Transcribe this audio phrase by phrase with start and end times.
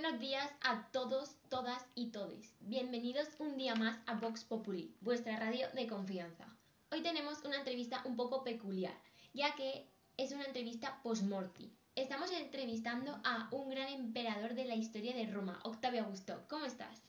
[0.00, 2.54] Buenos días a todos, todas y todes.
[2.60, 6.46] Bienvenidos un día más a Vox Populi, vuestra radio de confianza.
[6.90, 8.94] Hoy tenemos una entrevista un poco peculiar,
[9.34, 9.86] ya que
[10.16, 11.70] es una entrevista post-morti.
[11.96, 16.46] Estamos entrevistando a un gran emperador de la historia de Roma, Octavio Augusto.
[16.48, 17.02] ¿Cómo estás?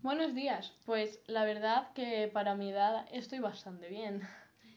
[0.00, 0.72] Buenos días.
[0.86, 4.22] Pues la verdad que para mi edad estoy bastante bien.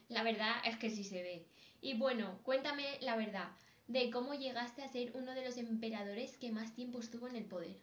[0.08, 1.46] La verdad es que sí se ve.
[1.80, 3.48] Y bueno, cuéntame la verdad
[3.88, 7.44] de cómo llegaste a ser uno de los emperadores que más tiempo estuvo en el
[7.44, 7.76] poder.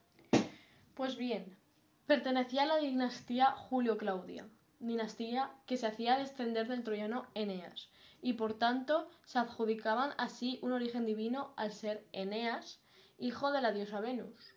[0.96, 1.58] Pues bien,
[2.06, 4.48] pertenecía a la dinastía Julio-Claudia,
[4.80, 7.90] dinastía que se hacía descender del troyano Eneas,
[8.22, 12.82] y por tanto se adjudicaban así un origen divino al ser Eneas,
[13.18, 14.54] hijo de la diosa Venus.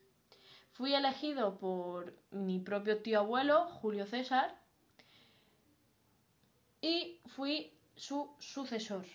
[0.73, 4.61] Fui elegido por mi propio tío abuelo, Julio César,
[6.83, 9.07] y fui su sucesor.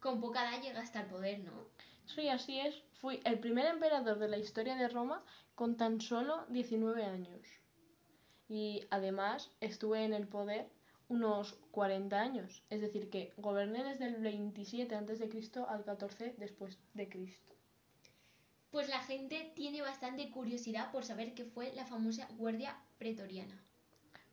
[0.00, 1.52] Con poca edad llegaste al poder, ¿no?
[2.06, 2.74] Sí, así es.
[2.94, 5.22] Fui el primer emperador de la historia de Roma
[5.54, 7.46] con tan solo 19 años.
[8.48, 10.68] Y además estuve en el poder
[11.08, 15.64] unos 40 años, es decir, que goberné desde el 27 a.C.
[15.68, 17.54] al 14 después de Cristo.
[18.70, 23.60] Pues la gente tiene bastante curiosidad por saber qué fue la famosa Guardia Pretoriana.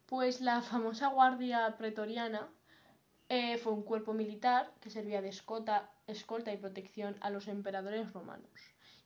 [0.05, 2.47] Pues la famosa Guardia Pretoriana
[3.29, 8.13] eh, fue un cuerpo militar que servía de escolta, escolta y protección a los emperadores
[8.13, 8.49] romanos.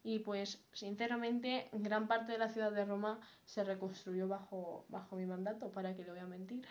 [0.03, 5.25] Y pues, sinceramente, gran parte de la ciudad de Roma se reconstruyó bajo, bajo mi
[5.25, 6.67] mandato, para que le voy a mentir.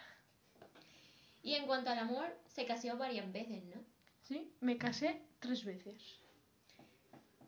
[1.42, 3.82] Y en cuanto al amor, se casó varias veces, ¿no?
[4.22, 6.20] Sí, me casé tres veces.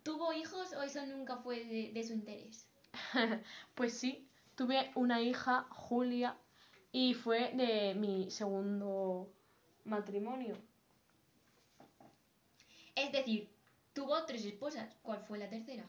[0.02, 2.66] ¿Tuvo hijos o eso nunca fue de, de su interés?
[3.74, 6.36] pues sí, tuve una hija, Julia,
[6.90, 9.32] y fue de mi segundo
[9.84, 10.56] matrimonio.
[12.94, 13.48] Es decir,
[13.92, 14.94] tuvo tres esposas.
[15.02, 15.84] ¿Cuál fue la tercera?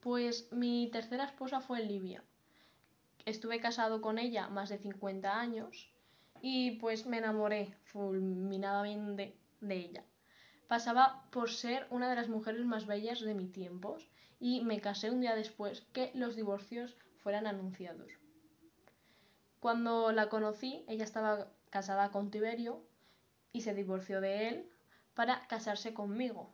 [0.00, 2.22] Pues mi tercera esposa fue Livia.
[3.24, 5.88] Estuve casado con ella más de 50 años
[6.40, 10.04] y pues me enamoré fulminadamente de ella.
[10.66, 13.98] Pasaba por ser una de las mujeres más bellas de mi tiempo
[14.40, 18.10] y me casé un día después que los divorcios fueran anunciados.
[19.60, 22.82] Cuando la conocí, ella estaba casada con Tiberio
[23.52, 24.70] y se divorció de él
[25.14, 26.52] para casarse conmigo,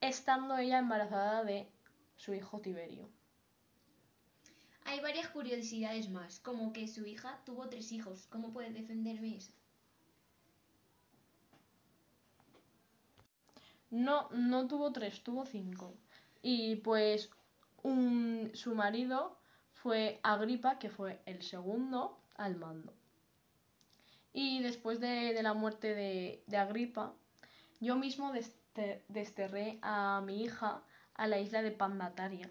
[0.00, 1.68] estando ella embarazada de
[2.16, 3.08] su hijo Tiberio.
[4.84, 8.26] Hay varias curiosidades más, como que su hija tuvo tres hijos.
[8.28, 9.52] ¿Cómo puede defenderme eso?
[13.90, 15.94] No, no tuvo tres, tuvo cinco.
[16.42, 17.30] Y pues
[17.82, 19.38] un, su marido
[19.72, 22.97] fue Agripa, que fue el segundo al mando.
[24.40, 27.12] Y después de, la muerte de, Agripa,
[27.80, 28.32] yo mismo
[29.08, 30.84] desterré a mi hija
[31.14, 32.48] a la isla de Pandataria,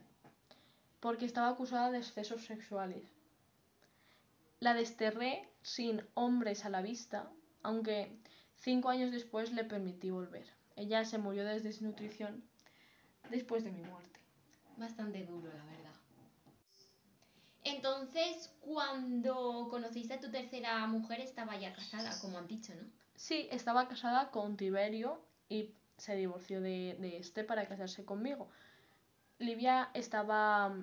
[1.00, 3.06] porque estaba acusada de excesos sexuales.
[4.60, 7.32] La desterré sin hombres a la vista,
[7.64, 8.12] aunque
[8.58, 10.46] cinco años después le permití volver.
[10.76, 12.44] Ella se murió de desnutrición
[13.30, 14.20] después de mi muerte.
[14.76, 15.87] Bastante duro, la verdad.
[17.68, 22.88] Entonces, cuando conociste a tu tercera mujer, estaba ya casada, como han dicho, ¿no?
[23.16, 28.48] Sí, estaba casada con Tiberio y se divorció de, de este para casarse conmigo.
[29.40, 30.76] Livia estaba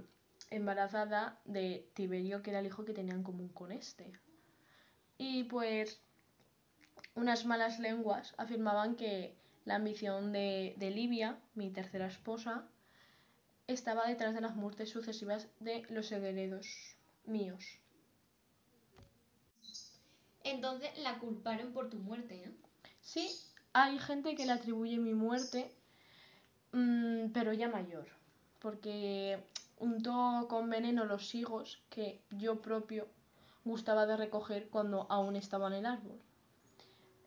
[0.50, 4.12] embarazada de Tiberio, que era el hijo que tenían en común con este.
[5.16, 6.01] Y pues
[7.15, 12.69] unas malas lenguas afirmaban que la ambición de, de Livia, mi tercera esposa,
[13.66, 17.64] estaba detrás de las muertes sucesivas de los herederos míos.
[20.42, 22.53] Entonces la culparon por tu muerte, ¿no?
[23.00, 23.30] Sí,
[23.72, 25.70] hay gente que le atribuye mi muerte,
[26.72, 28.06] mmm, pero ya mayor,
[28.60, 29.42] porque
[29.78, 33.08] untó con veneno los higos que yo propio
[33.64, 36.21] gustaba de recoger cuando aún estaba en el árbol.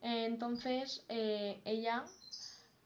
[0.01, 2.05] Entonces eh, ella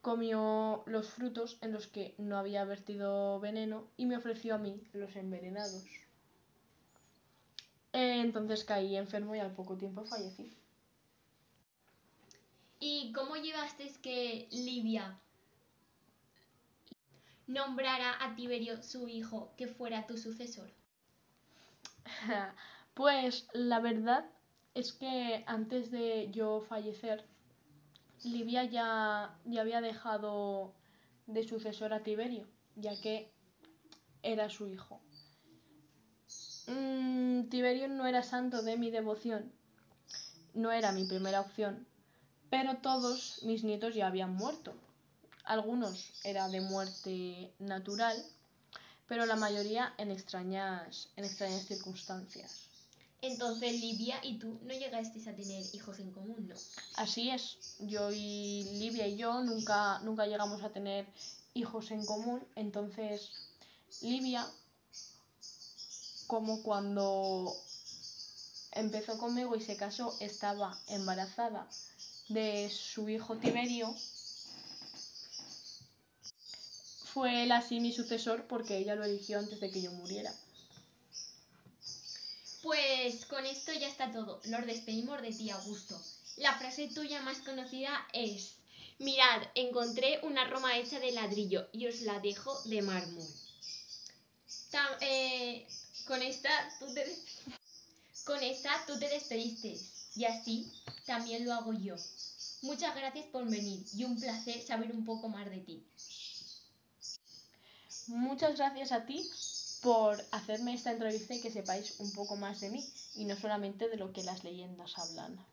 [0.01, 4.81] comió los frutos en los que no había vertido veneno y me ofreció a mí
[4.93, 5.85] los envenenados.
[7.93, 10.51] Entonces caí enfermo y al poco tiempo fallecí.
[12.79, 15.19] ¿Y cómo llevaste que Livia
[17.45, 20.71] nombrara a Tiberio su hijo que fuera tu sucesor?
[22.95, 24.25] pues la verdad
[24.73, 27.23] es que antes de yo fallecer,
[28.23, 30.73] Livia ya, ya había dejado
[31.25, 33.31] de sucesor a Tiberio, ya que
[34.21, 35.01] era su hijo.
[36.67, 39.51] Mm, Tiberio no era santo de mi devoción,
[40.53, 41.87] no era mi primera opción,
[42.49, 44.73] pero todos mis nietos ya habían muerto.
[45.43, 48.23] Algunos eran de muerte natural,
[49.07, 52.70] pero la mayoría en extrañas, en extrañas circunstancias.
[53.21, 56.55] Entonces Livia y tú no llegasteis a tener hijos en común, ¿no?
[56.95, 61.05] Así es, yo y Livia y yo nunca, nunca llegamos a tener
[61.53, 63.29] hijos en común, entonces
[64.01, 64.47] Livia,
[66.25, 67.55] como cuando
[68.71, 71.67] empezó conmigo y se casó, estaba embarazada
[72.29, 73.93] de su hijo Tiberio,
[77.13, 80.33] fue él así mi sucesor porque ella lo eligió antes de que yo muriera.
[82.61, 84.41] Pues con esto ya está todo.
[84.45, 85.99] Nos despedimos de ti, Augusto.
[86.37, 88.55] La frase tuya más conocida es,
[88.99, 93.27] mirad, encontré una Roma hecha de ladrillo y os la dejo de mármol.
[95.01, 95.67] Eh,
[96.07, 96.49] con esta
[96.79, 97.05] tú te
[98.23, 99.77] con esta tú te despediste
[100.15, 100.71] y así
[101.05, 101.95] también lo hago yo.
[102.61, 105.83] Muchas gracias por venir y un placer saber un poco más de ti.
[108.07, 109.29] Muchas gracias a ti
[109.81, 113.89] por hacerme esta entrevista y que sepáis un poco más de mí y no solamente
[113.89, 115.43] de lo que las leyendas hablan.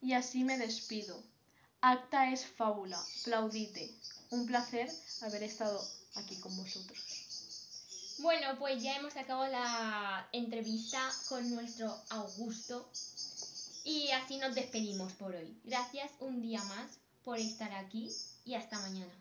[0.00, 1.22] Y así me despido.
[1.80, 3.94] Acta es fábula, plaudite.
[4.30, 5.80] Un placer haber estado
[6.14, 7.22] aquí con vosotros.
[8.18, 12.88] Bueno, pues ya hemos acabado la entrevista con nuestro Augusto
[13.84, 15.60] y así nos despedimos por hoy.
[15.64, 18.10] Gracias un día más por estar aquí
[18.44, 19.12] y hasta mañana.